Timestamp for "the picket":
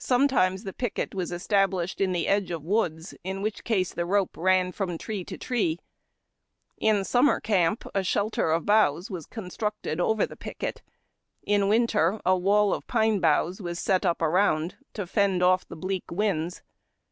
0.64-1.14, 10.26-10.82